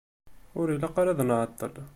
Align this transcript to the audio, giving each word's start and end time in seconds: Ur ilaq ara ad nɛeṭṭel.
Ur 0.59 0.67
ilaq 0.73 0.95
ara 1.01 1.11
ad 1.13 1.19
nɛeṭṭel. 1.25 1.73